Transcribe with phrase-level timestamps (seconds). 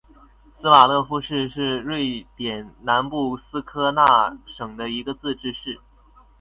[0.51, 5.79] 斯瓦勒夫市是瑞典南部斯科讷省的一个自治市。